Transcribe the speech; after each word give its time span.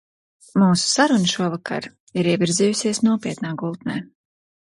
Mūsu 0.61 0.87
saruna 0.93 1.29
šovakar 1.33 1.89
ir 2.23 2.31
ievirzījusies 2.33 3.03
nopietnā 3.11 3.53
gultnē. 3.61 4.01